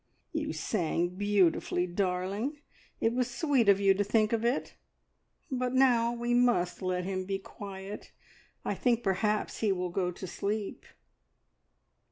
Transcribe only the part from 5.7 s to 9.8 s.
now we must let him be quiet. I think perhaps he